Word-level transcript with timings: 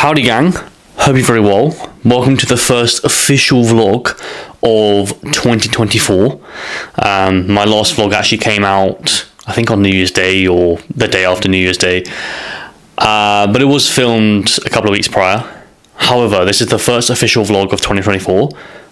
Howdy, 0.00 0.22
gang. 0.22 0.52
Hope 0.96 1.16
you're 1.16 1.26
very 1.26 1.40
well. 1.40 1.76
Welcome 2.06 2.38
to 2.38 2.46
the 2.46 2.56
first 2.56 3.04
official 3.04 3.64
vlog 3.64 4.08
of 4.62 5.10
2024. 5.32 6.40
Um, 7.04 7.52
my 7.52 7.66
last 7.66 7.96
vlog 7.96 8.14
actually 8.14 8.38
came 8.38 8.64
out, 8.64 9.28
I 9.46 9.52
think, 9.52 9.70
on 9.70 9.82
New 9.82 9.90
Year's 9.90 10.10
Day 10.10 10.46
or 10.46 10.78
the 10.88 11.06
day 11.06 11.26
after 11.26 11.50
New 11.50 11.58
Year's 11.58 11.76
Day. 11.76 12.04
Uh, 12.96 13.46
but 13.52 13.60
it 13.60 13.66
was 13.66 13.90
filmed 13.94 14.58
a 14.64 14.70
couple 14.70 14.88
of 14.88 14.92
weeks 14.92 15.06
prior. 15.06 15.44
However, 15.96 16.46
this 16.46 16.62
is 16.62 16.68
the 16.68 16.78
first 16.78 17.10
official 17.10 17.44
vlog 17.44 17.70
of 17.70 17.82
2024. 17.82 18.48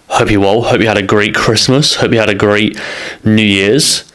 Hope 0.08 0.30
you're 0.30 0.40
well. 0.42 0.60
Hope 0.60 0.82
you 0.82 0.88
had 0.88 0.98
a 0.98 1.02
great 1.02 1.34
Christmas. 1.34 1.94
Hope 1.94 2.12
you 2.12 2.18
had 2.18 2.28
a 2.28 2.34
great 2.34 2.78
New 3.24 3.40
Year's. 3.40 4.12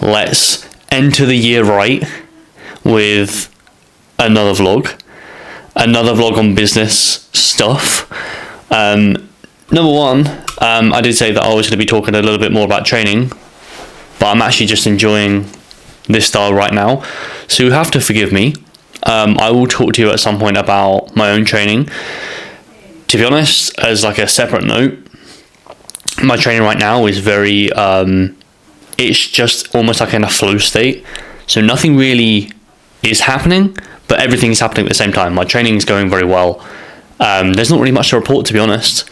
Let's 0.00 0.68
enter 0.92 1.26
the 1.26 1.36
year 1.36 1.64
right 1.64 2.04
with 2.84 3.52
another 4.20 4.52
vlog 4.52 4.96
another 5.78 6.12
vlog 6.12 6.36
on 6.36 6.54
business 6.54 7.28
stuff. 7.32 8.10
Um, 8.70 9.28
number 9.70 9.92
one, 9.92 10.26
um, 10.60 10.92
I 10.92 11.00
did 11.00 11.14
say 11.14 11.32
that 11.32 11.42
I 11.42 11.54
was 11.54 11.66
going 11.68 11.78
to 11.78 11.84
be 11.84 11.86
talking 11.86 12.14
a 12.14 12.20
little 12.20 12.38
bit 12.38 12.52
more 12.52 12.64
about 12.64 12.84
training, 12.84 13.28
but 14.18 14.26
I'm 14.26 14.42
actually 14.42 14.66
just 14.66 14.86
enjoying 14.86 15.46
this 16.06 16.26
style 16.26 16.52
right 16.52 16.72
now. 16.72 17.02
So 17.46 17.62
you 17.62 17.70
have 17.70 17.90
to 17.92 18.00
forgive 18.00 18.32
me. 18.32 18.54
Um, 19.04 19.38
I 19.38 19.50
will 19.50 19.66
talk 19.66 19.94
to 19.94 20.02
you 20.02 20.10
at 20.10 20.20
some 20.20 20.38
point 20.38 20.56
about 20.56 21.14
my 21.14 21.30
own 21.30 21.44
training. 21.44 21.88
To 23.06 23.16
be 23.16 23.24
honest, 23.24 23.78
as 23.78 24.04
like 24.04 24.18
a 24.18 24.26
separate 24.26 24.64
note, 24.64 24.98
my 26.22 26.36
training 26.36 26.62
right 26.62 26.78
now 26.78 27.06
is 27.06 27.18
very. 27.18 27.72
Um, 27.72 28.36
it's 28.98 29.28
just 29.28 29.72
almost 29.76 30.00
like 30.00 30.12
in 30.12 30.24
a 30.24 30.28
flow 30.28 30.58
state. 30.58 31.04
So 31.46 31.60
nothing 31.60 31.96
really 31.96 32.50
is 33.02 33.20
happening, 33.20 33.76
but 34.08 34.20
everything 34.20 34.50
is 34.50 34.60
happening 34.60 34.86
at 34.86 34.88
the 34.88 34.94
same 34.94 35.12
time. 35.12 35.34
My 35.34 35.44
training 35.44 35.76
is 35.76 35.84
going 35.84 36.10
very 36.10 36.24
well. 36.24 36.66
Um, 37.20 37.52
there's 37.54 37.70
not 37.70 37.80
really 37.80 37.92
much 37.92 38.10
to 38.10 38.16
report, 38.16 38.46
to 38.46 38.52
be 38.52 38.58
honest. 38.58 39.08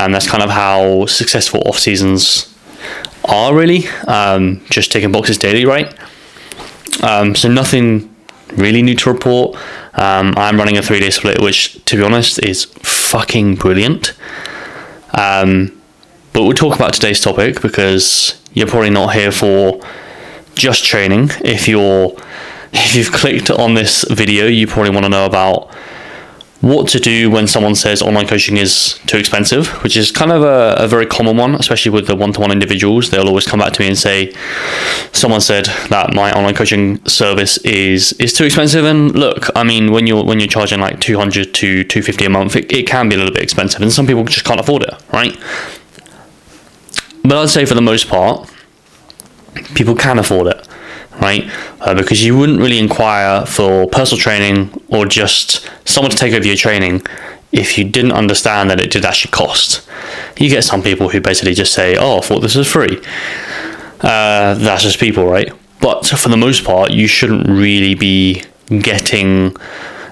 And 0.00 0.14
that's 0.14 0.28
kind 0.28 0.42
of 0.42 0.50
how 0.50 1.06
successful 1.06 1.62
off 1.66 1.78
seasons 1.78 2.54
are, 3.24 3.54
really. 3.54 3.86
Um, 4.06 4.64
just 4.70 4.90
ticking 4.92 5.12
boxes 5.12 5.38
daily, 5.38 5.64
right? 5.64 5.94
Um, 7.02 7.34
so 7.34 7.48
nothing 7.48 8.14
really 8.56 8.82
new 8.82 8.94
to 8.96 9.12
report. 9.12 9.56
Um, 9.94 10.34
I'm 10.36 10.56
running 10.56 10.78
a 10.78 10.82
three 10.82 11.00
day 11.00 11.10
split, 11.10 11.40
which, 11.40 11.84
to 11.84 11.96
be 11.96 12.02
honest, 12.02 12.38
is 12.42 12.64
fucking 12.64 13.56
brilliant. 13.56 14.14
Um, 15.14 15.78
but 16.32 16.44
we'll 16.44 16.54
talk 16.54 16.74
about 16.74 16.94
today's 16.94 17.20
topic 17.20 17.60
because 17.60 18.40
you're 18.54 18.66
probably 18.66 18.90
not 18.90 19.14
here 19.14 19.30
for 19.32 19.80
just 20.54 20.84
training. 20.84 21.30
If 21.44 21.68
you're 21.68 22.16
if 22.72 22.94
you've 22.94 23.12
clicked 23.12 23.50
on 23.50 23.74
this 23.74 24.04
video, 24.10 24.46
you 24.46 24.66
probably 24.66 24.90
want 24.90 25.04
to 25.04 25.10
know 25.10 25.26
about 25.26 25.72
what 26.62 26.88
to 26.88 27.00
do 27.00 27.28
when 27.28 27.48
someone 27.48 27.74
says 27.74 28.00
online 28.02 28.26
coaching 28.26 28.56
is 28.56 29.00
too 29.06 29.16
expensive, 29.16 29.66
which 29.82 29.96
is 29.96 30.12
kind 30.12 30.30
of 30.30 30.42
a, 30.44 30.76
a 30.78 30.86
very 30.86 31.04
common 31.04 31.36
one, 31.36 31.56
especially 31.56 31.90
with 31.90 32.06
the 32.06 32.14
one 32.14 32.32
to 32.32 32.40
one 32.40 32.52
individuals. 32.52 33.10
They'll 33.10 33.26
always 33.26 33.46
come 33.46 33.58
back 33.58 33.72
to 33.74 33.80
me 33.80 33.88
and 33.88 33.98
say, 33.98 34.32
Someone 35.12 35.40
said 35.40 35.66
that 35.90 36.14
my 36.14 36.32
online 36.32 36.54
coaching 36.54 37.04
service 37.04 37.58
is 37.58 38.12
is 38.14 38.32
too 38.32 38.44
expensive. 38.44 38.84
And 38.84 39.12
look, 39.14 39.48
I 39.56 39.64
mean, 39.64 39.90
when 39.90 40.06
you're 40.06 40.24
when 40.24 40.38
you're 40.38 40.48
charging 40.48 40.80
like 40.80 41.00
200 41.00 41.52
to 41.52 41.84
250 41.84 42.24
a 42.24 42.30
month, 42.30 42.54
it, 42.54 42.72
it 42.72 42.86
can 42.86 43.08
be 43.08 43.16
a 43.16 43.18
little 43.18 43.34
bit 43.34 43.42
expensive, 43.42 43.82
and 43.82 43.92
some 43.92 44.06
people 44.06 44.22
just 44.24 44.44
can't 44.44 44.60
afford 44.60 44.84
it, 44.84 44.94
right? 45.12 45.36
But 47.24 47.38
I'd 47.38 47.50
say 47.50 47.64
for 47.64 47.74
the 47.74 47.82
most 47.82 48.08
part, 48.08 48.48
people 49.74 49.96
can 49.96 50.18
afford 50.18 50.46
it 50.46 50.68
right? 51.20 51.44
Uh, 51.80 51.94
because 51.94 52.24
you 52.24 52.36
wouldn't 52.36 52.58
really 52.58 52.78
inquire 52.78 53.44
for 53.46 53.86
personal 53.88 54.20
training 54.20 54.70
or 54.88 55.06
just 55.06 55.68
someone 55.84 56.10
to 56.10 56.16
take 56.16 56.32
over 56.32 56.46
your 56.46 56.56
training 56.56 57.02
if 57.52 57.76
you 57.76 57.84
didn't 57.84 58.12
understand 58.12 58.70
that 58.70 58.80
it 58.80 58.90
did 58.90 59.04
actually 59.04 59.30
cost. 59.30 59.86
You 60.38 60.48
get 60.48 60.64
some 60.64 60.82
people 60.82 61.10
who 61.10 61.20
basically 61.20 61.54
just 61.54 61.74
say, 61.74 61.96
"Oh, 61.96 62.18
I 62.18 62.20
thought 62.20 62.40
this 62.40 62.54
was 62.54 62.70
free." 62.70 62.98
Uh, 64.00 64.54
that's 64.54 64.82
just 64.82 64.98
people, 64.98 65.26
right? 65.26 65.52
But 65.80 66.06
for 66.06 66.28
the 66.28 66.36
most 66.36 66.64
part, 66.64 66.92
you 66.92 67.06
shouldn't 67.06 67.48
really 67.48 67.94
be 67.94 68.42
getting, 68.68 69.56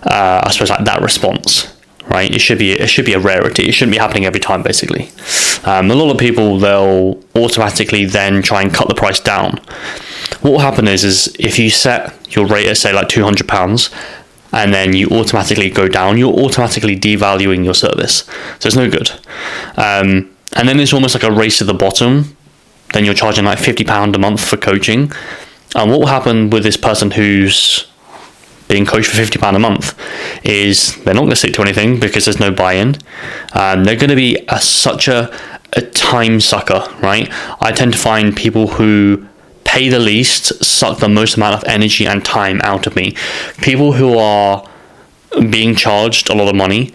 uh, 0.04 0.42
I 0.44 0.50
suppose, 0.50 0.70
like 0.70 0.84
that 0.84 1.00
response 1.00 1.72
right? 2.10 2.34
It 2.34 2.40
should 2.40 2.58
be 2.58 2.72
it 2.72 2.88
should 2.88 3.06
be 3.06 3.14
a 3.14 3.18
rarity. 3.18 3.68
It 3.68 3.72
shouldn't 3.72 3.92
be 3.92 3.98
happening 3.98 4.26
every 4.26 4.40
time, 4.40 4.62
basically. 4.62 5.10
Um, 5.64 5.90
a 5.90 5.94
lot 5.94 6.10
of 6.10 6.18
people 6.18 6.58
they'll 6.58 7.22
automatically 7.34 8.04
then 8.04 8.42
try 8.42 8.62
and 8.62 8.74
cut 8.74 8.88
the 8.88 8.94
price 8.94 9.20
down. 9.20 9.60
What 10.42 10.52
will 10.52 10.58
happen 10.60 10.88
is 10.88 11.04
is 11.04 11.34
if 11.38 11.58
you 11.58 11.70
set 11.70 12.34
your 12.36 12.46
rate 12.46 12.66
at 12.66 12.76
say 12.76 12.92
like 12.92 13.08
two 13.08 13.24
hundred 13.24 13.48
pounds, 13.48 13.90
and 14.52 14.74
then 14.74 14.94
you 14.94 15.08
automatically 15.08 15.70
go 15.70 15.88
down, 15.88 16.18
you're 16.18 16.34
automatically 16.34 16.98
devaluing 16.98 17.64
your 17.64 17.74
service. 17.74 18.24
So 18.58 18.66
it's 18.66 18.76
no 18.76 18.90
good. 18.90 19.10
Um, 19.76 20.34
and 20.56 20.68
then 20.68 20.80
it's 20.80 20.92
almost 20.92 21.14
like 21.14 21.24
a 21.24 21.32
race 21.32 21.58
to 21.58 21.64
the 21.64 21.74
bottom. 21.74 22.36
Then 22.92 23.04
you're 23.04 23.14
charging 23.14 23.44
like 23.44 23.58
fifty 23.58 23.84
pound 23.84 24.16
a 24.16 24.18
month 24.18 24.44
for 24.44 24.56
coaching. 24.56 25.12
And 25.76 25.90
what 25.90 26.00
will 26.00 26.08
happen 26.08 26.50
with 26.50 26.64
this 26.64 26.76
person 26.76 27.12
who's 27.12 27.86
being 28.70 28.86
coached 28.86 29.10
for 29.10 29.16
fifty 29.16 29.38
pound 29.38 29.56
a 29.56 29.58
month 29.58 29.98
is 30.44 30.96
they're 31.04 31.14
not 31.14 31.20
going 31.20 31.30
to 31.30 31.36
stick 31.36 31.52
to 31.54 31.62
anything 31.62 32.00
because 32.00 32.24
there's 32.24 32.40
no 32.40 32.50
buy-in. 32.50 32.96
Um, 33.52 33.84
they're 33.84 33.96
going 33.96 34.10
to 34.10 34.16
be 34.16 34.42
a, 34.48 34.60
such 34.60 35.08
a 35.08 35.30
a 35.74 35.82
time 35.82 36.40
sucker, 36.40 36.84
right? 37.00 37.28
I 37.60 37.72
tend 37.72 37.92
to 37.92 37.98
find 37.98 38.36
people 38.36 38.66
who 38.68 39.26
pay 39.64 39.88
the 39.88 39.98
least 39.98 40.64
suck 40.64 40.98
the 40.98 41.08
most 41.08 41.36
amount 41.36 41.54
of 41.54 41.68
energy 41.68 42.06
and 42.06 42.24
time 42.24 42.60
out 42.62 42.86
of 42.86 42.96
me. 42.96 43.14
People 43.58 43.92
who 43.92 44.18
are 44.18 44.68
being 45.50 45.76
charged 45.76 46.28
a 46.28 46.34
lot 46.34 46.48
of 46.48 46.56
money 46.56 46.92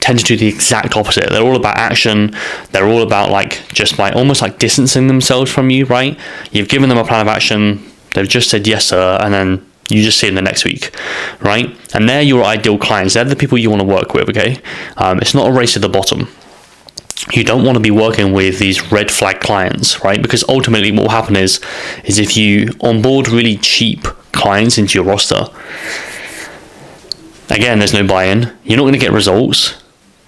tend 0.00 0.18
to 0.18 0.24
do 0.24 0.36
the 0.36 0.46
exact 0.46 0.96
opposite. 0.96 1.28
They're 1.30 1.42
all 1.42 1.56
about 1.56 1.78
action. 1.78 2.34
They're 2.72 2.86
all 2.86 3.02
about 3.02 3.30
like 3.30 3.62
just 3.72 3.98
like 3.98 4.14
almost 4.14 4.42
like 4.42 4.58
distancing 4.58 5.06
themselves 5.06 5.50
from 5.50 5.70
you, 5.70 5.86
right? 5.86 6.18
You've 6.52 6.68
given 6.68 6.88
them 6.88 6.98
a 6.98 7.04
plan 7.04 7.22
of 7.22 7.28
action. 7.28 7.90
They've 8.14 8.28
just 8.28 8.50
said 8.50 8.66
yes, 8.66 8.86
sir, 8.86 9.18
and 9.22 9.32
then 9.32 9.67
you 9.88 10.02
just 10.02 10.18
see 10.18 10.26
them 10.28 10.36
the 10.36 10.42
next 10.42 10.64
week, 10.64 10.94
right? 11.40 11.76
And 11.94 12.08
they're 12.08 12.22
your 12.22 12.44
ideal 12.44 12.78
clients. 12.78 13.14
They're 13.14 13.24
the 13.24 13.36
people 13.36 13.58
you 13.58 13.70
want 13.70 13.80
to 13.80 13.88
work 13.88 14.14
with. 14.14 14.28
Okay, 14.30 14.60
um, 14.96 15.18
it's 15.18 15.34
not 15.34 15.48
a 15.48 15.52
race 15.52 15.74
to 15.74 15.78
the 15.78 15.88
bottom. 15.88 16.28
You 17.32 17.44
don't 17.44 17.64
want 17.64 17.76
to 17.76 17.80
be 17.80 17.90
working 17.90 18.32
with 18.32 18.58
these 18.58 18.92
red 18.92 19.10
flag 19.10 19.40
clients, 19.40 20.02
right? 20.04 20.22
Because 20.22 20.44
ultimately, 20.48 20.92
what 20.92 21.02
will 21.02 21.10
happen 21.10 21.36
is, 21.36 21.60
is 22.04 22.18
if 22.18 22.36
you 22.36 22.70
onboard 22.80 23.28
really 23.28 23.56
cheap 23.56 24.04
clients 24.32 24.78
into 24.78 24.98
your 24.98 25.04
roster, 25.04 25.46
again, 27.50 27.80
there's 27.80 27.92
no 27.92 28.06
buy-in. 28.06 28.56
You're 28.64 28.76
not 28.76 28.84
going 28.84 28.92
to 28.92 28.98
get 28.98 29.12
results. 29.12 29.82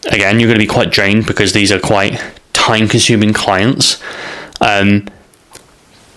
Again, 0.07 0.41
you're 0.41 0.49
going 0.49 0.59
to 0.59 0.65
be 0.65 0.71
quite 0.71 0.91
drained 0.91 1.27
because 1.27 1.53
these 1.53 1.71
are 1.71 1.79
quite 1.79 2.21
time-consuming 2.53 3.35
clients. 3.35 4.03
Um, 4.61 5.07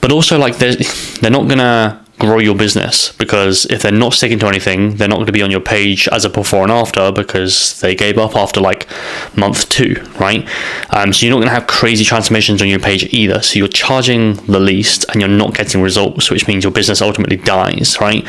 but 0.01 0.11
also, 0.11 0.37
like, 0.37 0.57
they're, 0.57 0.75
they're 1.21 1.31
not 1.31 1.47
going 1.47 1.59
to 1.59 2.02
grow 2.25 2.39
your 2.39 2.55
business 2.55 3.11
because 3.13 3.65
if 3.65 3.81
they're 3.81 3.91
not 3.91 4.13
sticking 4.13 4.39
to 4.39 4.47
anything, 4.47 4.95
they're 4.95 5.07
not 5.07 5.15
going 5.15 5.25
to 5.27 5.31
be 5.31 5.41
on 5.41 5.51
your 5.51 5.59
page 5.59 6.07
as 6.09 6.25
a 6.25 6.29
before 6.29 6.63
and 6.63 6.71
after 6.71 7.11
because 7.11 7.79
they 7.81 7.95
gave 7.95 8.17
up 8.17 8.35
after 8.35 8.59
like 8.61 8.87
month 9.35 9.69
two, 9.69 9.95
right? 10.19 10.47
Um, 10.91 11.13
so 11.13 11.25
you're 11.25 11.35
not 11.35 11.39
going 11.39 11.49
to 11.49 11.53
have 11.53 11.67
crazy 11.67 12.03
transformations 12.03 12.61
on 12.61 12.67
your 12.67 12.79
page 12.79 13.11
either. 13.13 13.41
So 13.41 13.59
you're 13.59 13.67
charging 13.67 14.35
the 14.45 14.59
least 14.59 15.05
and 15.09 15.21
you're 15.21 15.29
not 15.29 15.53
getting 15.53 15.81
results, 15.81 16.29
which 16.29 16.47
means 16.47 16.63
your 16.63 16.73
business 16.73 17.01
ultimately 17.01 17.37
dies, 17.37 17.99
right? 17.99 18.25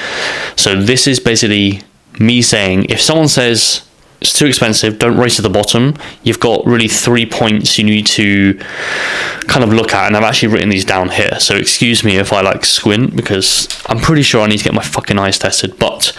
So 0.56 0.80
this 0.80 1.06
is 1.06 1.20
basically 1.20 1.82
me 2.18 2.42
saying 2.42 2.86
if 2.88 3.00
someone 3.00 3.28
says 3.28 3.82
it's 4.24 4.32
too 4.32 4.46
expensive. 4.46 4.98
Don't 4.98 5.18
race 5.18 5.36
to 5.36 5.42
the 5.42 5.50
bottom. 5.50 5.94
You've 6.22 6.40
got 6.40 6.64
really 6.64 6.88
three 6.88 7.26
points 7.26 7.76
you 7.76 7.84
need 7.84 8.06
to 8.06 8.54
kind 9.48 9.62
of 9.62 9.70
look 9.70 9.92
at, 9.92 10.06
and 10.06 10.16
I've 10.16 10.22
actually 10.22 10.48
written 10.48 10.70
these 10.70 10.86
down 10.86 11.10
here. 11.10 11.38
So 11.40 11.54
excuse 11.54 12.02
me 12.02 12.16
if 12.16 12.32
I 12.32 12.40
like 12.40 12.64
squint 12.64 13.14
because 13.14 13.68
I'm 13.84 13.98
pretty 13.98 14.22
sure 14.22 14.40
I 14.40 14.46
need 14.46 14.56
to 14.56 14.64
get 14.64 14.72
my 14.72 14.82
fucking 14.82 15.18
eyes 15.18 15.38
tested. 15.38 15.78
But 15.78 16.16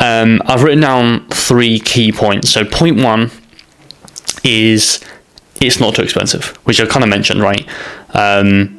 um, 0.00 0.42
I've 0.44 0.64
written 0.64 0.80
down 0.80 1.28
three 1.28 1.78
key 1.78 2.10
points. 2.10 2.50
So 2.50 2.64
point 2.64 2.96
one 2.96 3.30
is 4.42 4.98
it's 5.60 5.78
not 5.78 5.94
too 5.94 6.02
expensive, 6.02 6.46
which 6.64 6.80
I 6.80 6.86
kind 6.86 7.04
of 7.04 7.10
mentioned, 7.10 7.40
right? 7.40 7.64
Um, 8.12 8.76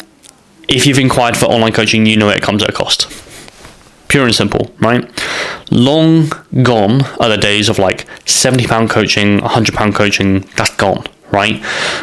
if 0.68 0.86
you've 0.86 1.00
inquired 1.00 1.38
for 1.38 1.46
online 1.46 1.72
coaching, 1.72 2.06
you 2.06 2.18
know 2.18 2.28
it 2.28 2.42
comes 2.42 2.64
at 2.64 2.70
a 2.70 2.74
cost 2.74 3.08
pure 4.12 4.26
and 4.26 4.36
simple, 4.36 4.70
right? 4.80 5.10
Long 5.72 6.30
gone 6.62 7.02
are 7.20 7.30
the 7.30 7.38
days 7.38 7.70
of 7.70 7.80
like 7.80 8.06
£70 8.26 8.90
coaching, 8.90 9.40
£100 9.40 9.96
coaching, 9.96 10.42
that's 10.58 10.76
gone, 10.76 11.06
right? 11.32 11.60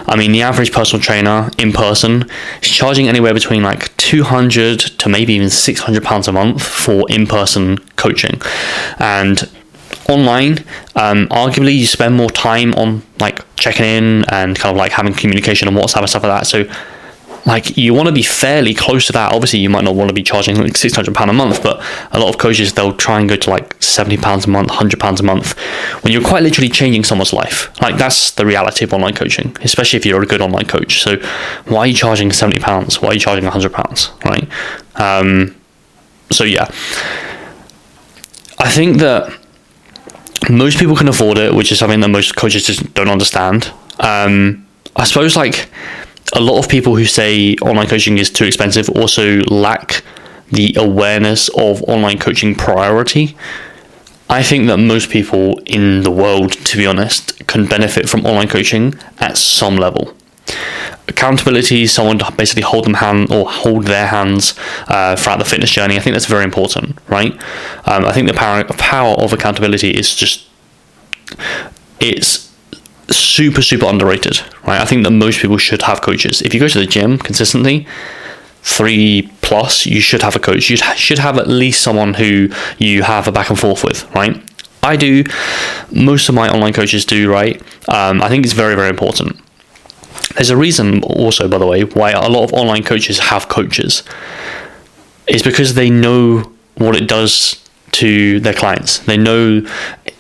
I 0.07 0.17
mean, 0.17 0.33
the 0.33 0.43
average 0.43 0.73
personal 0.73 1.03
trainer 1.03 1.51
in 1.59 1.73
person 1.73 2.29
is 2.63 2.69
charging 2.69 3.09
anywhere 3.09 3.35
between 3.35 3.63
like 3.63 3.95
200 3.99 4.81
to 4.81 5.09
maybe 5.09 5.35
even 5.35 5.51
600 5.51 6.03
pounds 6.03 6.29
a 6.29 6.33
month 6.33 6.63
for 6.63 7.09
in 7.11 7.27
person 7.27 7.79
coaching. 7.97 8.41
And 8.99 9.49
online, 10.09 10.61
um, 10.97 11.29
arguably 11.29 11.77
you 11.77 11.87
spend 11.87 12.17
more 12.17 12.31
time 12.31 12.73
on 12.75 13.03
like 13.21 13.45
checking 13.57 13.85
in 13.85 14.25
and 14.31 14.57
kind 14.57 14.75
of 14.75 14.77
like 14.77 14.93
having 14.93 15.13
communication 15.13 15.69
on 15.69 15.75
WhatsApp 15.75 16.01
and 16.01 16.09
stuff 16.09 16.23
like 16.23 16.41
that. 16.41 16.47
So 16.47 16.65
like 17.49 17.79
you 17.79 17.95
want 17.95 18.07
to 18.07 18.13
be 18.13 18.23
fairly 18.23 18.75
close 18.75 19.07
to 19.07 19.13
that. 19.13 19.33
Obviously, 19.33 19.59
you 19.59 19.71
might 19.71 19.83
not 19.83 19.95
want 19.95 20.09
to 20.09 20.15
be 20.15 20.23
charging 20.23 20.57
like 20.61 20.77
six 20.77 20.95
hundred 20.95 21.15
pound 21.15 21.31
a 21.31 21.33
month, 21.33 21.63
but 21.63 21.83
a 22.13 22.19
lot 22.21 22.29
of 22.29 22.37
coaches 22.39 22.75
they'll 22.75 22.95
try 22.95 23.19
and 23.19 23.27
go 23.27 23.37
to 23.37 23.49
like 23.49 23.83
seventy 23.83 24.19
pounds 24.19 24.45
a 24.45 24.51
month, 24.51 24.69
hundred 24.69 25.01
pounds 25.01 25.19
a 25.19 25.23
month, 25.23 25.59
when 26.03 26.13
you're 26.13 26.23
quite 26.23 26.43
literally 26.43 26.69
changing 26.69 27.05
someone's 27.05 27.33
life. 27.33 27.71
Like 27.81 27.97
that's 27.97 28.33
the 28.33 28.45
reality 28.45 28.85
of 28.85 28.93
online 28.93 29.15
coaching, 29.15 29.57
especially 29.63 29.97
if 29.99 30.05
you're 30.05 30.23
a 30.23 30.27
good 30.27 30.43
online 30.43 30.67
coach. 30.67 31.03
So 31.03 31.17
why 31.65 31.79
are 31.81 31.87
you 31.87 31.95
charging 31.95 32.31
seventy 32.33 32.59
pounds? 32.59 33.01
Why 33.01 33.09
are 33.09 33.15
you 33.15 33.21
charging 33.21 33.49
hundred 33.49 33.73
pounds? 33.73 34.11
Right? 34.27 34.47
Um, 34.97 35.57
so 36.31 36.45
yeah, 36.45 36.67
I 38.59 38.71
think 38.71 38.99
that 38.99 39.33
most 40.51 40.79
people 40.79 40.97
can 40.97 41.09
afford 41.09 41.39
it, 41.39 41.55
which 41.55 41.73
is 41.73 41.79
something 41.79 42.01
that 42.01 42.09
most 42.09 42.37
coaches 42.37 42.67
just 42.67 42.93
don't 42.93 43.09
understand. 43.09 43.73
Um, 44.01 44.67
I 44.97 45.05
suppose 45.05 45.35
like 45.35 45.71
a 46.35 46.41
lot 46.41 46.59
of 46.59 46.69
people 46.69 46.97
who 46.97 47.05
say 47.05 47.55
online 47.57 47.87
coaching 47.87 48.19
is 48.19 48.31
too 48.31 48.45
expensive 48.45 48.89
also 48.91 49.39
lack 49.45 50.03
the 50.51 50.75
awareness 50.79 51.49
of 51.51 51.83
online 51.85 52.19
coaching 52.19 52.55
priority. 52.55 53.37
I 54.31 54.43
think 54.43 54.67
that 54.67 54.79
most 54.79 55.11
people 55.11 55.59
in 55.65 56.03
the 56.03 56.11
world, 56.11 56.53
to 56.53 56.77
be 56.77 56.87
honest, 56.87 57.47
can 57.47 57.67
benefit 57.67 58.09
from 58.09 58.27
online 58.27 58.49
coaching 58.49 58.95
at 59.19 59.39
some 59.39 59.77
level. 59.77 60.15
Accountability, 61.09 61.87
someone 61.87 62.19
to 62.19 62.31
basically 62.33 62.63
hold 62.63 62.85
them 62.85 62.95
hand 62.95 63.31
or 63.31 63.49
hold 63.49 63.85
their 63.85 64.07
hands 64.07 64.55
uh, 64.89 65.17
throughout 65.17 65.39
the 65.39 65.45
fitness 65.45 65.71
journey. 65.71 65.97
I 65.97 66.01
think 66.01 66.15
that's 66.15 66.27
very 66.27 66.45
important, 66.45 66.99
right? 67.09 67.33
Um, 67.87 68.05
I 68.05 68.13
think 68.13 68.29
the 68.29 68.35
power 68.35 68.65
power 68.65 69.15
of 69.15 69.33
accountability 69.33 69.91
is 69.91 70.15
just 70.15 70.47
it's 72.01 72.48
super 73.11 73.63
super 73.63 73.87
underrated, 73.87 74.41
right? 74.67 74.81
I 74.81 74.85
think 74.85 75.05
that 75.05 75.11
most 75.11 75.41
people 75.41 75.59
should 75.59 75.83
have 75.83 76.03
coaches. 76.03 76.43
If 76.43 76.55
you 76.55 76.61
go 76.61 76.69
to 76.69 76.79
the 76.79 76.87
gym 76.87 77.19
consistently, 77.19 77.87
three 78.63 79.31
plus, 79.41 79.87
you 79.87 80.01
should 80.01 80.23
have 80.23 80.37
a 80.37 80.39
coach. 80.39 80.69
You 80.69 80.77
should 80.77 81.19
have 81.19 81.39
at 81.39 81.49
least 81.49 81.83
someone 81.83 82.15
who 82.15 82.51
you 82.79 83.03
have 83.03 83.27
a 83.29 83.33
back 83.33 83.51
and 83.51 83.59
forth 83.59 83.85
with, 83.85 84.05
right? 84.15 84.43
I 84.83 84.97
do. 84.97 85.25
Most 85.91 86.29
of 86.29 86.35
my 86.35 86.49
online 86.49 86.73
coaches 86.73 87.05
do, 87.05 87.31
right? 87.31 87.61
Um, 87.89 88.23
I 88.23 88.29
think 88.29 88.45
it's 88.45 88.55
very 88.55 88.75
very 88.75 88.91
important. 88.91 89.41
There's 90.35 90.51
a 90.51 90.57
reason 90.57 91.03
also, 91.03 91.49
by 91.49 91.59
the 91.59 91.67
way, 91.67 91.85
why 91.85 92.11
a 92.13 92.29
lot 92.29 92.45
of 92.45 92.53
online 92.53 92.85
coaches 92.85 93.19
have 93.19 93.49
coaches. 93.49 94.03
Is 95.27 95.43
because 95.43 95.75
they 95.75 95.91
know 95.91 96.51
what 96.77 96.97
it 96.97 97.07
does 97.07 97.63
to 97.93 98.41
their 98.41 98.55
clients. 98.55 99.01
They 99.01 99.17
know 99.17 99.67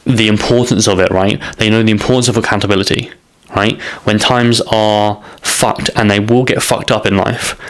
the 0.08 0.28
importance 0.28 0.88
of 0.88 0.98
it, 0.98 1.10
right? 1.10 1.40
They 1.58 1.68
know 1.70 1.82
the 1.82 1.92
importance 1.92 2.28
of 2.28 2.36
accountability, 2.36 3.12
right? 3.54 3.80
When 4.04 4.18
times 4.18 4.60
are 4.62 5.22
fucked 5.42 5.90
and 5.94 6.10
they 6.10 6.18
will 6.18 6.44
get 6.44 6.62
fucked 6.62 6.90
up 6.90 7.06
in 7.06 7.16
life, 7.16 7.60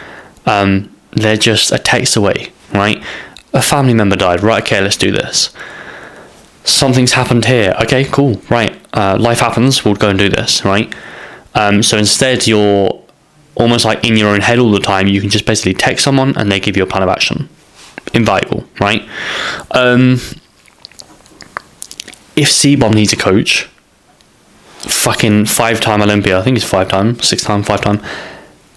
um, 0.47 0.95
they're 1.11 1.37
just 1.37 1.71
a 1.71 1.77
text 1.77 2.15
away, 2.15 2.51
right? 2.73 3.03
A 3.53 3.61
family 3.61 3.93
member 3.93 4.15
died, 4.15 4.41
right? 4.41 4.63
Okay, 4.63 4.79
let's 4.81 4.97
do 4.97 5.11
this. 5.11 5.51
Something's 6.63 7.13
happened 7.13 7.45
here. 7.45 7.75
Okay, 7.81 8.05
cool, 8.05 8.41
right? 8.49 8.79
Uh, 8.93 9.17
life 9.19 9.39
happens. 9.39 9.83
We'll 9.83 9.95
go 9.95 10.09
and 10.09 10.19
do 10.19 10.29
this, 10.29 10.63
right? 10.63 10.93
Um, 11.55 11.83
so 11.83 11.97
instead, 11.97 12.47
you're 12.47 13.03
almost 13.55 13.83
like 13.85 14.05
in 14.05 14.15
your 14.15 14.29
own 14.29 14.41
head 14.41 14.59
all 14.59 14.71
the 14.71 14.79
time. 14.79 15.07
You 15.07 15.19
can 15.19 15.29
just 15.29 15.45
basically 15.45 15.73
text 15.73 16.03
someone 16.03 16.37
and 16.37 16.51
they 16.51 16.59
give 16.59 16.77
you 16.77 16.83
a 16.83 16.87
plan 16.87 17.03
of 17.03 17.09
action 17.09 17.49
invaluable, 18.13 18.63
right? 18.79 19.07
Um, 19.71 20.19
if 22.35 22.49
CBum 22.49 22.93
needs 22.93 23.13
a 23.13 23.17
coach, 23.17 23.69
fucking 24.79 25.45
five 25.45 25.79
time 25.79 26.01
Olympia, 26.01 26.39
I 26.39 26.43
think 26.43 26.57
it's 26.57 26.65
five 26.65 26.87
time, 26.87 27.19
six 27.19 27.43
time, 27.43 27.63
five 27.63 27.81
time, 27.81 28.01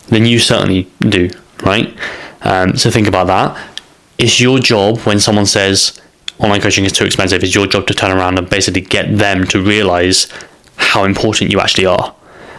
then 0.09 0.27
you 0.27 0.39
certainly 0.39 0.89
do, 1.01 1.31
right? 1.63 1.97
Um, 2.43 2.77
so 2.77 2.91
think 2.91 3.07
about 3.07 3.27
that. 3.29 3.71
It's 4.19 4.41
your 4.41 4.59
job 4.59 4.99
when 5.01 5.21
someone 5.21 5.47
says 5.47 6.01
online 6.39 6.61
coaching 6.61 6.85
is 6.85 6.93
too 6.93 7.05
expensive, 7.05 7.43
it's 7.43 7.55
your 7.55 7.67
job 7.67 7.87
to 7.87 7.95
turn 7.95 8.11
around 8.17 8.39
and 8.39 8.49
basically 8.49 8.81
get 8.81 9.17
them 9.17 9.47
to 9.47 9.63
realize 9.63 10.29
how 10.77 11.05
important 11.05 11.51
you 11.51 11.61
actually 11.61 11.87
are. 11.87 12.15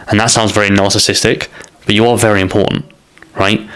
And 0.07 0.19
that 0.19 0.27
sounds 0.27 0.51
very 0.51 0.69
narcissistic, 0.69 1.49
but 1.85 1.95
you 1.95 2.07
are 2.07 2.17
very 2.17 2.41
important, 2.41 2.85
right? 3.35 3.69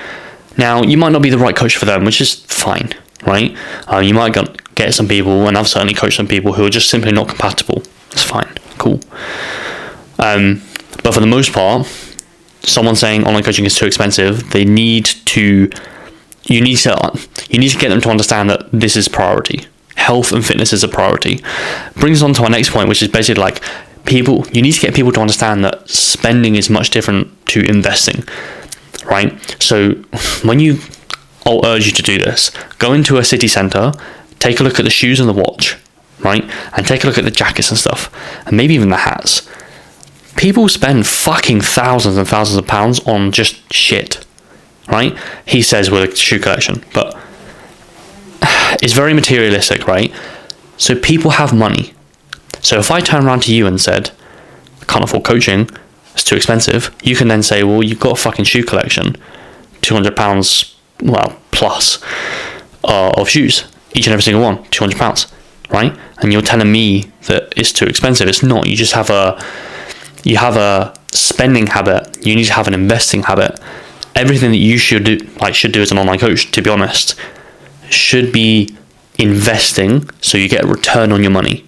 Now, 0.58 0.81
you 0.81 0.98
might 0.98 1.12
not 1.12 1.22
be 1.22 1.30
the 1.30 1.38
right 1.38 1.56
coach 1.56 1.78
for 1.78 1.86
them, 1.86 2.06
which 2.06 2.22
is 2.22 2.36
fine, 2.46 2.94
right? 3.25 3.56
Uh, 3.92 4.00
you 4.00 4.14
might 4.14 4.34
get 4.77 4.94
some 4.94 5.07
people, 5.07 5.47
and 5.47 5.57
I've 5.57 5.68
certainly 5.68 5.94
coached 5.94 6.18
some 6.18 6.27
people 6.27 6.53
who 6.53 6.65
are 6.65 6.69
just 6.69 6.89
simply 6.89 7.12
not 7.12 7.27
compatible. 7.27 7.83
It's 8.12 8.24
fine, 8.24 8.50
cool. 8.77 9.00
Um, 10.19 10.62
but 11.03 11.13
for 11.13 11.19
the 11.19 11.27
most 11.27 11.53
part, 11.53 11.88
someone 12.62 12.95
saying 12.95 13.25
online 13.25 13.44
coaching 13.44 13.65
is 13.65 13.75
too 13.75 13.85
expensive, 13.85 14.51
they 14.51 14.65
need 14.65 15.06
to, 15.06 15.69
you 16.44 16.62
need 16.62 16.77
to, 16.77 17.19
you 17.50 17.59
need 17.59 17.69
to 17.69 17.77
get 17.77 17.89
them 17.89 18.01
to 18.01 18.09
understand 18.09 18.50
that 18.50 18.71
this 18.71 18.95
is 18.95 19.07
priority. 19.07 19.68
Health 19.95 20.31
and 20.31 20.45
fitness 20.45 20.74
is 20.74 20.83
a 20.83 20.88
priority. 20.88 21.44
Brings 21.95 22.21
us 22.21 22.23
on 22.23 22.33
to 22.35 22.44
our 22.44 22.50
next 22.50 22.71
point, 22.71 22.88
which 22.88 23.01
is 23.01 23.09
basically 23.09 23.41
like 23.41 23.62
people. 24.06 24.45
You 24.53 24.62
need 24.62 24.73
to 24.73 24.80
get 24.80 24.95
people 24.95 25.12
to 25.12 25.19
understand 25.19 25.65
that 25.65 25.89
spending 25.89 26.56
is 26.56 26.69
much 26.69 26.91
different 26.91 27.45
to 27.47 27.62
investing 27.62 28.23
right? 29.07 29.56
So 29.62 29.91
when 30.44 30.59
you, 30.59 30.80
I'll 31.45 31.65
urge 31.65 31.85
you 31.85 31.94
to 31.94 32.03
do 32.03 32.18
this. 32.18 32.51
Go 32.77 32.94
into 32.94 33.18
a 33.18 33.23
city 33.23 33.47
centre, 33.47 33.94
take 34.39 34.60
a 34.60 34.63
look 34.63 34.80
at 34.80 34.84
the 34.84 34.92
shoes 34.92 35.19
and 35.19 35.28
the 35.28 35.34
watch, 35.34 35.78
right? 36.19 36.44
And 36.75 36.86
take 36.86 37.04
a 37.04 37.07
look 37.07 37.18
at 37.18 37.24
the 37.24 37.31
jackets 37.31 37.69
and 37.69 37.78
stuff, 37.78 38.13
and 38.45 38.57
maybe 38.57 38.74
even 38.74 38.89
the 38.89 38.98
hats. 38.98 39.50
People 40.36 40.69
spend 40.69 41.07
fucking 41.07 41.62
thousands 41.62 42.18
and 42.18 42.28
thousands 42.28 42.57
of 42.57 42.68
pounds 42.68 43.00
on 43.07 43.31
just 43.31 43.74
shit, 43.74 44.25
right? 44.88 45.18
He 45.45 45.62
says 45.62 45.89
with 45.89 46.13
a 46.13 46.16
shoe 46.16 46.39
collection, 46.39 46.84
but 46.94 47.18
it's 48.81 48.94
very 48.94 49.13
materialistic, 49.13 49.88
right? 49.88 50.13
So 50.78 50.95
people 50.95 51.31
have 51.31 51.54
money. 51.54 51.94
So 52.62 52.78
if 52.80 52.92
I 52.92 53.00
turn 53.00 53.25
around 53.25 53.44
to 53.44 53.56
you 53.56 53.66
and 53.66 53.80
said, 53.81 54.12
I 54.81 54.86
can't 54.86 55.04
afford 55.04 55.24
coaching, 55.24 55.69
it's 56.13 56.24
too 56.24 56.36
expensive, 56.36 56.95
you 57.04 57.16
can 57.16 57.28
then 57.28 57.44
say, 57.44 57.63
well, 57.63 57.83
you've 57.83 58.00
got 58.00 58.18
a 58.18 58.22
fucking 58.22 58.45
shoe 58.45 58.63
collection, 58.63 59.16
two 59.81 59.95
hundred 59.95 60.16
pounds, 60.16 60.75
well 61.01 61.40
plus, 61.51 62.04
uh, 62.83 63.12
of 63.18 63.30
shoes, 63.30 63.66
each 63.94 64.07
and 64.07 64.13
every 64.13 64.24
single 64.24 64.44
one, 64.44 64.63
two 64.66 64.84
hundred 64.84 64.98
pounds, 64.98 65.28
right? 65.69 65.98
And 66.22 66.31
you're 66.31 66.42
telling 66.42 66.72
me 66.72 67.12
that 67.28 67.54
it's 67.56 67.72
too 67.72 67.86
expensive. 67.86 68.28
It's 68.28 68.44
not. 68.44 68.68
You 68.68 68.75
just 68.75 68.94
have 68.94 69.10
a, 69.10 69.44
you 70.24 70.38
have 70.38 70.57
a 70.57 70.94
spending 71.12 71.68
habit. 71.68 72.25
You 72.25 72.36
need 72.36 72.45
to 72.45 72.54
have 72.54 72.68
an 72.68 72.74
investing 72.74 73.24
habit. 73.24 73.60
Everything 74.16 74.51
that 74.51 74.57
you 74.57 74.78
should 74.78 75.04
do, 75.04 75.18
like 75.39 75.54
should 75.54 75.72
do 75.72 75.81
as 75.81 75.92
an 75.92 75.98
online 75.98 76.19
coach, 76.19 76.51
to 76.51 76.62
be 76.62 76.69
honest, 76.69 77.16
should 77.89 78.31
be 78.31 78.75
investing 79.19 80.10
so 80.22 80.38
you 80.38 80.50
get 80.50 80.63
a 80.63 80.68
return 80.68 81.12
on 81.12 81.22
your 81.22 81.31
money. 81.31 81.66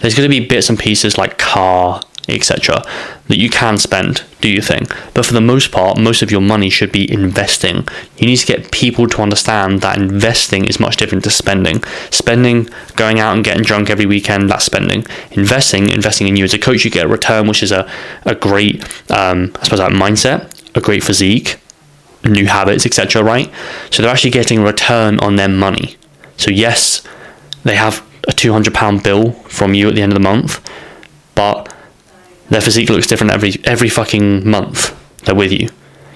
There's 0.00 0.14
going 0.14 0.28
to 0.28 0.40
be 0.40 0.46
bits 0.46 0.68
and 0.68 0.78
pieces 0.78 1.16
like 1.16 1.38
car, 1.38 2.00
etc., 2.28 2.82
that 3.28 3.38
you 3.38 3.48
can 3.48 3.78
spend, 3.78 4.22
do 4.40 4.48
your 4.48 4.62
thing. 4.62 4.86
But 5.14 5.26
for 5.26 5.32
the 5.32 5.40
most 5.40 5.72
part, 5.72 5.98
most 5.98 6.22
of 6.22 6.30
your 6.30 6.40
money 6.40 6.70
should 6.70 6.92
be 6.92 7.10
investing. 7.10 7.86
You 8.18 8.26
need 8.26 8.36
to 8.36 8.46
get 8.46 8.72
people 8.72 9.08
to 9.08 9.22
understand 9.22 9.80
that 9.80 9.98
investing 9.98 10.64
is 10.66 10.80
much 10.80 10.96
different 10.96 11.24
to 11.24 11.30
spending. 11.30 11.82
Spending, 12.10 12.68
going 12.96 13.20
out 13.20 13.34
and 13.34 13.44
getting 13.44 13.62
drunk 13.62 13.90
every 13.90 14.06
weekend, 14.06 14.50
that's 14.50 14.64
spending. 14.64 15.04
Investing, 15.32 15.90
investing 15.90 16.28
in 16.28 16.36
you 16.36 16.44
as 16.44 16.54
a 16.54 16.58
coach, 16.58 16.84
you 16.84 16.90
get 16.90 17.06
a 17.06 17.08
return, 17.08 17.48
which 17.48 17.62
is 17.62 17.72
a, 17.72 17.90
a 18.24 18.34
great, 18.34 18.84
um, 19.10 19.52
I 19.56 19.64
suppose, 19.64 19.78
that 19.78 19.92
mindset, 19.92 20.52
a 20.76 20.80
great 20.80 21.02
physique, 21.02 21.58
new 22.24 22.46
habits, 22.46 22.86
etc., 22.86 23.22
right? 23.22 23.50
So 23.90 24.02
they're 24.02 24.12
actually 24.12 24.30
getting 24.30 24.58
a 24.58 24.64
return 24.64 25.18
on 25.20 25.36
their 25.36 25.48
money. 25.48 25.96
So, 26.36 26.50
yes, 26.50 27.02
they 27.64 27.76
have 27.76 28.06
a 28.28 28.32
£200 28.32 29.02
bill 29.02 29.32
from 29.32 29.74
you 29.74 29.88
at 29.88 29.94
the 29.94 30.02
end 30.02 30.12
of 30.12 30.16
the 30.16 30.22
month, 30.22 30.60
but 31.34 31.72
their 32.48 32.60
physique 32.60 32.88
looks 32.90 33.06
different 33.06 33.32
every 33.32 33.54
every 33.64 33.88
fucking 33.88 34.48
month 34.48 34.96
they're 35.24 35.34
with 35.34 35.52
you. 35.52 35.68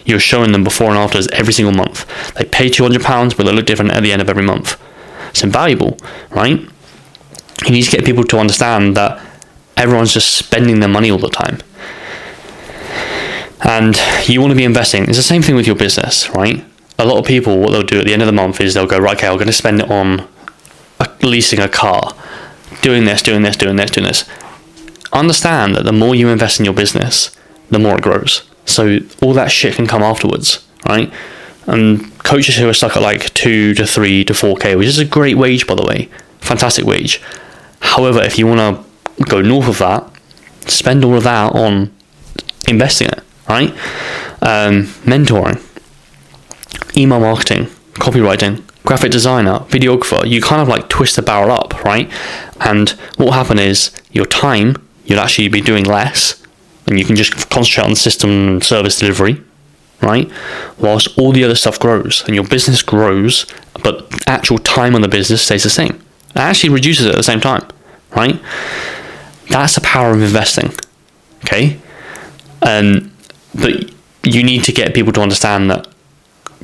You're 0.04 0.20
showing 0.20 0.52
them 0.52 0.64
before 0.64 0.88
and 0.88 0.98
afters 0.98 1.28
every 1.28 1.52
single 1.52 1.74
month. 1.74 2.06
They 2.34 2.44
pay 2.44 2.68
two 2.68 2.82
hundred 2.82 3.02
pounds, 3.02 3.34
but 3.34 3.44
they 3.44 3.52
look 3.52 3.66
different 3.66 3.90
at 3.90 4.02
the 4.02 4.12
end 4.12 4.22
of 4.22 4.30
every 4.30 4.42
month. 4.42 4.80
It's 5.30 5.42
invaluable, 5.42 5.98
right? 6.30 6.58
You 7.64 7.70
need 7.70 7.82
to 7.82 7.90
get 7.90 8.04
people 8.04 8.24
to 8.24 8.38
understand 8.38 8.96
that 8.96 9.24
everyone's 9.76 10.14
just 10.14 10.36
spending 10.36 10.80
their 10.80 10.88
money 10.88 11.10
all 11.10 11.18
the 11.18 11.28
time. 11.28 11.58
And 13.62 14.00
you 14.26 14.40
want 14.40 14.52
to 14.52 14.56
be 14.56 14.64
investing. 14.64 15.04
It's 15.04 15.16
the 15.16 15.22
same 15.22 15.42
thing 15.42 15.54
with 15.54 15.66
your 15.66 15.76
business, 15.76 16.30
right? 16.30 16.64
A 16.98 17.04
lot 17.04 17.18
of 17.18 17.26
people, 17.26 17.58
what 17.60 17.72
they'll 17.72 17.82
do 17.82 18.00
at 18.00 18.06
the 18.06 18.12
end 18.12 18.22
of 18.22 18.26
the 18.26 18.32
month 18.32 18.60
is 18.60 18.74
they'll 18.74 18.86
go, 18.86 18.98
right, 18.98 19.16
okay, 19.16 19.28
I'm 19.28 19.34
going 19.34 19.46
to 19.46 19.52
spend 19.52 19.80
it 19.80 19.90
on 19.90 20.26
leasing 21.22 21.60
a 21.60 21.68
car, 21.68 22.14
doing 22.80 23.04
this, 23.04 23.20
doing 23.22 23.42
this, 23.42 23.56
doing 23.56 23.76
this, 23.76 23.90
doing 23.90 24.06
this 24.06 24.24
understand 25.12 25.74
that 25.76 25.84
the 25.84 25.92
more 25.92 26.14
you 26.14 26.28
invest 26.28 26.58
in 26.58 26.64
your 26.64 26.74
business, 26.74 27.36
the 27.70 27.78
more 27.78 27.96
it 27.96 28.02
grows. 28.02 28.42
So 28.66 28.98
all 29.20 29.32
that 29.34 29.50
shit 29.50 29.74
can 29.74 29.86
come 29.86 30.02
afterwards, 30.02 30.64
right? 30.86 31.12
And 31.66 32.16
coaches 32.24 32.56
who 32.56 32.68
are 32.68 32.74
stuck 32.74 32.96
at 32.96 33.02
like 33.02 33.32
two 33.34 33.74
to 33.74 33.86
three 33.86 34.24
to 34.24 34.34
four 34.34 34.56
k, 34.56 34.76
which 34.76 34.88
is 34.88 34.98
a 34.98 35.04
great 35.04 35.36
wage 35.36 35.66
by 35.66 35.74
the 35.74 35.84
way, 35.84 36.08
fantastic 36.40 36.84
wage. 36.84 37.20
However, 37.80 38.20
if 38.22 38.38
you 38.38 38.46
want 38.46 38.86
to 39.18 39.24
go 39.24 39.40
north 39.40 39.68
of 39.68 39.78
that, 39.78 40.10
spend 40.70 41.04
all 41.04 41.16
of 41.16 41.24
that 41.24 41.54
on 41.54 41.92
investing 42.68 43.08
it, 43.08 43.20
right? 43.48 43.70
Um, 44.42 44.84
mentoring. 45.04 45.60
email 46.96 47.20
marketing, 47.20 47.66
copywriting, 47.94 48.62
graphic 48.84 49.10
designer, 49.12 49.60
videographer, 49.68 50.26
you 50.26 50.40
kind 50.40 50.62
of 50.62 50.68
like 50.68 50.88
twist 50.88 51.16
the 51.16 51.22
barrel 51.22 51.50
up, 51.50 51.84
right? 51.84 52.10
And 52.60 52.90
what 53.16 53.26
will 53.26 53.32
happen 53.32 53.58
is 53.58 53.90
your 54.12 54.26
time, 54.26 54.76
you'll 55.10 55.20
actually 55.20 55.48
be 55.48 55.60
doing 55.60 55.84
less 55.84 56.42
and 56.86 56.98
you 56.98 57.04
can 57.04 57.16
just 57.16 57.50
concentrate 57.50 57.84
on 57.84 57.90
the 57.90 57.96
system 57.96 58.30
and 58.30 58.64
service 58.64 58.98
delivery, 58.98 59.42
right? 60.02 60.30
Whilst 60.78 61.18
all 61.18 61.32
the 61.32 61.44
other 61.44 61.54
stuff 61.54 61.78
grows 61.78 62.22
and 62.26 62.34
your 62.34 62.44
business 62.44 62.82
grows, 62.82 63.46
but 63.82 64.06
actual 64.28 64.58
time 64.58 64.94
on 64.94 65.00
the 65.00 65.08
business 65.08 65.42
stays 65.42 65.64
the 65.64 65.70
same. 65.70 66.02
It 66.30 66.36
actually 66.36 66.70
reduces 66.70 67.06
it 67.06 67.10
at 67.10 67.16
the 67.16 67.22
same 67.22 67.40
time, 67.40 67.66
right? 68.14 68.40
That's 69.48 69.74
the 69.74 69.80
power 69.80 70.12
of 70.12 70.22
investing, 70.22 70.72
okay? 71.44 71.78
Um, 72.62 73.12
but 73.54 73.92
you 74.22 74.42
need 74.42 74.64
to 74.64 74.72
get 74.72 74.94
people 74.94 75.12
to 75.14 75.20
understand 75.20 75.70
that 75.70 75.88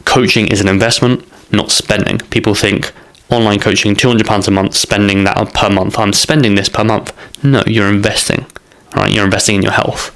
coaching 0.04 0.48
is 0.48 0.60
an 0.60 0.68
investment, 0.68 1.24
not 1.52 1.70
spending. 1.70 2.18
People 2.30 2.54
think 2.54 2.92
online 3.30 3.58
coaching, 3.58 3.94
£200 3.94 4.48
a 4.48 4.50
month, 4.50 4.74
spending 4.74 5.24
that 5.24 5.52
per 5.54 5.68
month. 5.68 5.98
I'm 5.98 6.12
spending 6.12 6.54
this 6.54 6.68
per 6.68 6.84
month. 6.84 7.12
No, 7.42 7.62
you're 7.66 7.88
investing, 7.88 8.46
right? 8.94 9.10
You're 9.10 9.24
investing 9.24 9.56
in 9.56 9.62
your 9.62 9.72
health. 9.72 10.14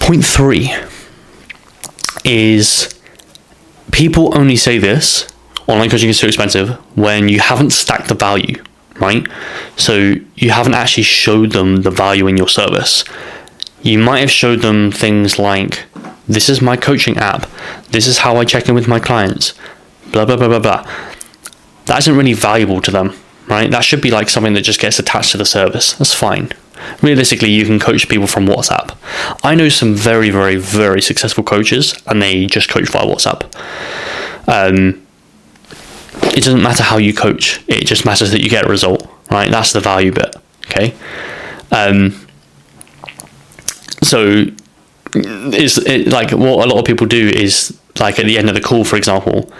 Point 0.00 0.24
three 0.24 0.72
is 2.24 2.94
people 3.92 4.36
only 4.36 4.56
say 4.56 4.78
this 4.78 5.26
online 5.66 5.90
coaching 5.90 6.08
is 6.08 6.18
too 6.18 6.26
expensive 6.26 6.70
when 6.96 7.28
you 7.28 7.40
haven't 7.40 7.70
stacked 7.70 8.08
the 8.08 8.14
value, 8.14 8.62
right? 9.00 9.26
So 9.76 10.14
you 10.34 10.50
haven't 10.50 10.74
actually 10.74 11.02
showed 11.02 11.52
them 11.52 11.82
the 11.82 11.90
value 11.90 12.26
in 12.26 12.36
your 12.36 12.48
service. 12.48 13.04
You 13.82 13.98
might 13.98 14.20
have 14.20 14.30
showed 14.30 14.60
them 14.60 14.90
things 14.90 15.38
like 15.38 15.84
this 16.26 16.48
is 16.48 16.60
my 16.60 16.76
coaching 16.76 17.16
app, 17.16 17.48
this 17.90 18.06
is 18.06 18.18
how 18.18 18.36
I 18.36 18.44
check 18.44 18.68
in 18.68 18.74
with 18.74 18.88
my 18.88 19.00
clients, 19.00 19.54
blah, 20.12 20.24
blah, 20.24 20.36
blah, 20.36 20.48
blah, 20.48 20.58
blah. 20.58 20.82
That 21.86 21.98
isn't 22.00 22.16
really 22.16 22.34
valuable 22.34 22.80
to 22.82 22.90
them, 22.90 23.14
right? 23.46 23.70
That 23.70 23.84
should 23.84 24.02
be 24.02 24.10
like 24.10 24.28
something 24.28 24.54
that 24.54 24.62
just 24.62 24.80
gets 24.80 24.98
attached 24.98 25.32
to 25.32 25.38
the 25.38 25.44
service. 25.44 25.94
That's 25.94 26.14
fine. 26.14 26.52
Realistically, 27.02 27.50
you 27.50 27.64
can 27.64 27.78
coach 27.78 28.08
people 28.08 28.26
from 28.26 28.46
WhatsApp. 28.46 28.96
I 29.42 29.54
know 29.54 29.68
some 29.68 29.94
very, 29.94 30.30
very, 30.30 30.56
very 30.56 31.02
successful 31.02 31.44
coaches, 31.44 32.00
and 32.06 32.22
they 32.22 32.46
just 32.46 32.68
coach 32.68 32.88
via 32.90 33.04
WhatsApp. 33.04 33.42
Um, 34.46 35.06
it 36.22 36.44
doesn't 36.44 36.62
matter 36.62 36.82
how 36.82 36.98
you 36.98 37.12
coach; 37.12 37.62
it 37.68 37.84
just 37.84 38.04
matters 38.04 38.30
that 38.30 38.42
you 38.42 38.48
get 38.48 38.66
a 38.66 38.68
result, 38.68 39.08
right? 39.30 39.50
That's 39.50 39.72
the 39.72 39.80
value 39.80 40.12
bit. 40.12 40.36
Okay. 40.66 40.94
Um, 41.72 42.26
so 44.02 44.46
is 45.14 45.78
it, 45.78 46.08
like 46.08 46.30
what 46.30 46.66
a 46.66 46.68
lot 46.68 46.78
of 46.78 46.84
people 46.84 47.06
do 47.06 47.28
is 47.28 47.78
like 47.98 48.18
at 48.18 48.26
the 48.26 48.38
end 48.38 48.48
of 48.48 48.54
the 48.54 48.60
call, 48.60 48.84
for 48.84 48.96
example, 48.96 49.52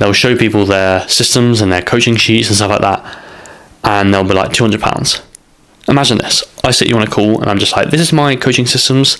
they'll 0.00 0.12
show 0.12 0.36
people 0.36 0.64
their 0.64 1.06
systems 1.08 1.60
and 1.60 1.70
their 1.70 1.82
coaching 1.82 2.16
sheets 2.16 2.48
and 2.48 2.56
stuff 2.56 2.70
like 2.70 2.80
that, 2.80 3.22
and 3.84 4.12
they'll 4.12 4.24
be 4.24 4.34
like 4.34 4.52
two 4.52 4.64
hundred 4.64 4.80
pounds. 4.80 5.22
Imagine 5.86 6.18
this: 6.18 6.42
I 6.64 6.72
sit 6.72 6.88
you 6.88 6.96
on 6.96 7.02
a 7.02 7.06
call, 7.06 7.40
and 7.40 7.48
I'm 7.48 7.58
just 7.60 7.76
like, 7.76 7.90
"This 7.90 8.00
is 8.00 8.12
my 8.12 8.34
coaching 8.34 8.66
systems. 8.66 9.18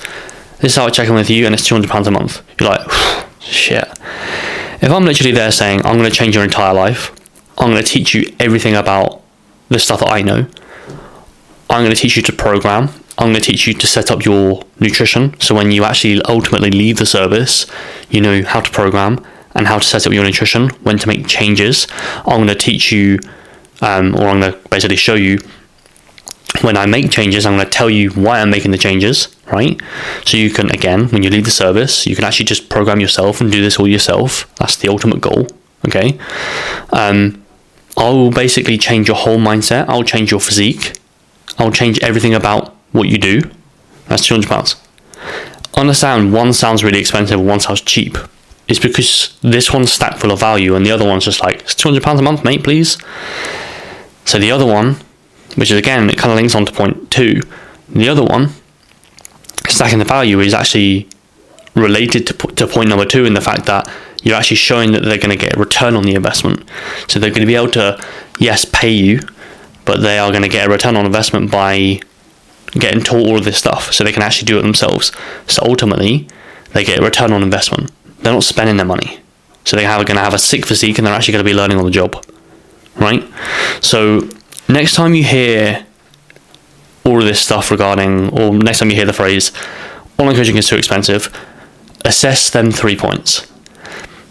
This 0.59 0.73
is 0.73 0.77
how 0.77 0.87
I 0.87 0.91
check 0.91 1.09
in 1.09 1.15
with 1.15 1.31
you, 1.31 1.47
and 1.47 1.55
it's 1.55 1.65
two 1.65 1.77
hundred 1.77 1.91
pounds 1.91 2.09
a 2.09 2.11
month." 2.11 2.43
You're 2.59 2.71
like, 2.71 2.91
"Shit." 3.39 3.89
If 4.83 4.91
I'm 4.91 5.05
literally 5.05 5.33
there 5.33 5.53
saying, 5.53 5.85
"I'm 5.85 5.99
going 5.99 6.11
to 6.11 6.17
change 6.17 6.35
your 6.35 6.45
entire 6.45 6.75
life. 6.75 7.13
I'm 7.59 7.71
going 7.71 7.83
to 7.83 7.89
teach 7.89 8.15
you 8.15 8.35
everything 8.41 8.75
about 8.75 9.23
the 9.69 9.79
stuff 9.79 10.01
that 10.01 10.11
I 10.11 10.23
know. 10.23 10.47
I'm 11.69 11.85
going 11.85 11.95
to 11.95 12.01
teach 12.01 12.17
you 12.17 12.23
to 12.23 12.33
program. 12.33 12.89
I'm 13.19 13.33
going 13.33 13.35
to 13.35 13.41
teach 13.43 13.67
you 13.67 13.75
to 13.75 13.87
set 13.87 14.11
up 14.11 14.25
your 14.25 14.65
nutrition. 14.81 15.39
So 15.41 15.55
when 15.55 15.71
you 15.71 15.85
actually 15.85 16.23
ultimately 16.23 16.71
leave 16.71 16.97
the 16.97 17.05
service, 17.05 17.67
you 18.09 18.23
know 18.23 18.43
how 18.43 18.61
to 18.61 18.71
program 18.71 19.25
and 19.61 19.69
how 19.69 19.79
to 19.79 19.85
set 19.85 20.07
up 20.07 20.12
your 20.14 20.25
nutrition, 20.25 20.71
when 20.87 20.97
to 20.97 21.07
make 21.07 21.26
changes. 21.26 21.87
I'm 22.25 22.38
going 22.38 22.49
to 22.49 22.55
teach 22.55 22.90
you, 22.90 23.21
um, 23.83 24.14
or 24.17 24.26
I'm 24.26 24.40
going 24.40 24.52
to 24.52 24.69
basically 24.71 24.97
show 24.97 25.17
you 25.17 25.38
when 26.62 26.79
I 26.79 26.87
make 26.87 27.11
changes, 27.11 27.45
I'm 27.45 27.57
going 27.57 27.67
to 27.67 27.71
tell 27.71 27.90
you 27.90 28.11
why 28.12 28.40
I'm 28.40 28.50
making 28.50 28.71
the 28.71 28.79
changes, 28.79 29.29
right? 29.52 29.79
So 30.25 30.38
you 30.38 30.49
can, 30.49 30.71
again, 30.71 31.09
when 31.09 31.23
you 31.23 31.29
leave 31.29 31.45
the 31.45 31.50
service, 31.50 32.07
you 32.07 32.17
can 32.17 32.25
actually 32.25 32.47
just 32.47 32.71
program 32.71 33.00
yourself 33.00 33.43
and 33.43 33.52
do 33.52 33.61
this 33.61 33.79
all 33.79 33.87
yourself. 33.87 34.52
That's 34.57 34.76
the 34.76 34.88
ultimate 34.88 35.21
goal, 35.21 35.47
okay? 35.87 36.19
Um, 36.93 37.45
I'll 37.99 38.31
basically 38.31 38.79
change 38.79 39.09
your 39.09 39.17
whole 39.19 39.38
mindset. 39.38 39.88
I'll 39.88 40.05
change 40.14 40.31
your 40.31 40.40
physique. 40.40 40.99
I'll 41.59 41.71
change 41.71 41.99
everything 42.00 42.35
about 42.35 42.75
what 42.93 43.09
you 43.09 43.19
do, 43.19 43.43
that's 44.09 44.25
two 44.26 44.35
hundred 44.35 44.49
pounds. 44.49 44.76
Understand 45.76 46.33
one 46.33 46.52
sounds 46.52 46.83
really 46.83 46.99
expensive, 46.99 47.38
one 47.40 47.61
sounds 47.61 47.83
cheap. 47.83 48.17
It's 48.71 48.79
because 48.79 49.37
this 49.43 49.73
one's 49.73 49.93
stacked 49.93 50.21
full 50.21 50.31
of 50.31 50.39
value, 50.39 50.77
and 50.77 50.87
the 50.87 50.93
other 50.93 51.05
one's 51.05 51.25
just 51.25 51.43
like 51.43 51.61
it's 51.61 51.75
two 51.75 51.89
hundred 51.89 52.05
pounds 52.05 52.21
a 52.21 52.23
month, 52.23 52.45
mate, 52.45 52.62
please. 52.62 52.97
So 54.25 54.39
the 54.39 54.53
other 54.53 54.65
one, 54.65 54.97
which 55.57 55.73
is 55.73 55.77
again, 55.77 56.09
it 56.09 56.17
kind 56.17 56.31
of 56.31 56.37
links 56.37 56.55
on 56.55 56.65
to 56.67 56.73
point 56.73 57.11
two. 57.11 57.43
The 57.89 58.09
other 58.09 58.23
one, 58.23 58.50
stacking 59.69 59.99
the 59.99 60.05
value, 60.05 60.39
is 60.39 60.55
actually 60.55 61.09
related 61.75 62.27
to, 62.29 62.33
to 62.35 62.67
point 62.67 62.89
number 62.89 63.05
two 63.05 63.25
in 63.25 63.35
the 63.35 63.41
fact 63.41 63.67
that 63.67 63.91
you're 64.23 64.37
actually 64.37 64.57
showing 64.57 64.93
that 64.93 65.03
they're 65.03 65.19
going 65.19 65.37
to 65.37 65.45
get 65.45 65.57
a 65.57 65.59
return 65.59 65.97
on 65.97 66.05
the 66.05 66.15
investment. 66.15 66.69
So 67.09 67.19
they're 67.19 67.31
going 67.31 67.41
to 67.41 67.47
be 67.47 67.57
able 67.57 67.73
to, 67.73 68.00
yes, 68.39 68.65
pay 68.65 68.91
you, 68.91 69.21
but 69.85 70.00
they 70.00 70.19
are 70.19 70.31
going 70.31 70.43
to 70.43 70.49
get 70.49 70.69
a 70.69 70.71
return 70.71 70.95
on 70.95 71.07
investment 71.07 71.50
by 71.50 72.00
getting 72.73 73.03
taught 73.03 73.27
all 73.27 73.39
of 73.39 73.45
this 73.45 73.59
stuff 73.59 73.93
so 73.93 74.05
they 74.05 74.12
can 74.12 74.23
actually 74.23 74.47
do 74.47 74.59
it 74.59 74.62
themselves. 74.62 75.11
So 75.49 75.62
ultimately, 75.65 76.29
they 76.73 76.85
get 76.85 77.00
a 77.00 77.03
return 77.03 77.33
on 77.33 77.43
investment. 77.43 77.91
They're 78.23 78.33
not 78.33 78.45
spending 78.45 78.77
their 78.77 78.87
money. 78.87 79.21
So 79.65 79.77
they 79.77 79.87
are 79.87 80.05
going 80.05 80.17
to 80.17 80.23
have 80.23 80.35
a 80.35 80.39
sick 80.39 80.67
physique 80.67 80.99
and 80.99 81.07
they're 81.07 81.15
actually 81.15 81.33
going 81.33 81.45
to 81.45 81.50
be 81.50 81.57
learning 81.57 81.79
on 81.79 81.85
the 81.85 81.91
job. 81.91 82.25
Right? 82.97 83.23
So 83.81 84.29
next 84.69 84.95
time 84.95 85.15
you 85.15 85.25
hear 85.25 85.87
all 87.05 87.19
of 87.19 87.25
this 87.25 87.41
stuff 87.41 87.71
regarding, 87.71 88.31
or 88.39 88.53
next 88.55 88.81
time 88.81 88.91
you 88.91 88.97
hear 88.97 89.07
the 89.07 89.12
phrase, 89.12 89.53
online 90.19 90.37
coaching 90.37 90.57
is 90.57 90.69
too 90.69 90.77
expensive, 90.77 91.35
assess 92.05 92.50
them 92.50 92.71
three 92.71 92.97
points. 92.97 93.50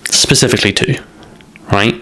Specifically 0.05 0.73
two. 0.73 0.95
Right? 1.71 2.01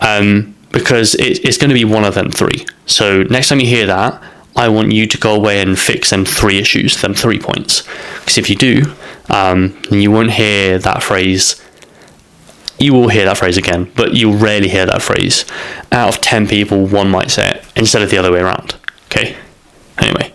Um, 0.00 0.54
because 0.72 1.14
it, 1.14 1.44
it's 1.44 1.58
going 1.58 1.70
to 1.70 1.74
be 1.74 1.84
one 1.84 2.04
of 2.04 2.14
them 2.14 2.30
three. 2.30 2.66
So 2.86 3.22
next 3.24 3.48
time 3.48 3.60
you 3.60 3.66
hear 3.66 3.86
that, 3.86 4.22
I 4.54 4.68
want 4.68 4.92
you 4.92 5.06
to 5.06 5.18
go 5.18 5.34
away 5.34 5.60
and 5.60 5.78
fix 5.78 6.10
them 6.10 6.24
three 6.24 6.58
issues, 6.58 7.00
them 7.00 7.14
three 7.14 7.38
points. 7.38 7.82
Because 8.20 8.38
if 8.38 8.48
you 8.48 8.56
do, 8.56 8.94
um, 9.28 9.80
then 9.90 10.00
you 10.00 10.10
won't 10.10 10.32
hear 10.32 10.78
that 10.78 11.02
phrase. 11.02 11.62
You 12.78 12.92
will 12.92 13.08
hear 13.08 13.24
that 13.24 13.38
phrase 13.38 13.56
again, 13.56 13.90
but 13.96 14.14
you'll 14.14 14.36
rarely 14.36 14.68
hear 14.68 14.86
that 14.86 15.02
phrase. 15.02 15.44
Out 15.90 16.14
of 16.14 16.20
10 16.20 16.46
people, 16.46 16.86
one 16.86 17.10
might 17.10 17.30
say 17.30 17.50
it 17.50 17.64
instead 17.74 18.02
of 18.02 18.10
the 18.10 18.18
other 18.18 18.30
way 18.30 18.40
around. 18.40 18.76
Okay? 19.06 19.36
Anyway. 19.98 20.32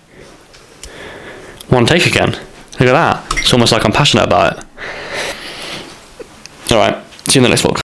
One 1.69 1.85
take 1.85 2.05
again. 2.05 2.31
Look 2.31 2.89
at 2.89 2.93
that. 2.93 3.39
It's 3.39 3.53
almost 3.53 3.71
like 3.71 3.85
I'm 3.85 3.91
passionate 3.91 4.23
about 4.25 4.57
it. 4.57 4.65
Alright, 6.71 7.03
see 7.27 7.39
you 7.39 7.39
in 7.39 7.43
the 7.43 7.49
next 7.49 7.63
vlog. 7.63 7.79